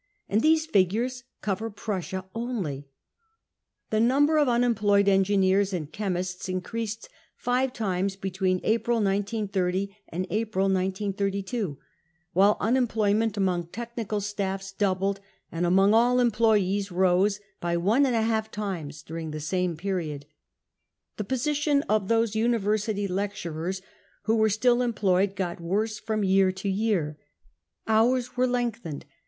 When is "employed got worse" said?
24.81-25.99